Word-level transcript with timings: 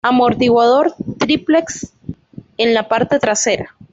Amortiguador 0.03 0.95
Triplex 1.19 1.93
en 2.57 2.73
la 2.73 2.87
parte 2.87 3.19
trasera. 3.19 3.75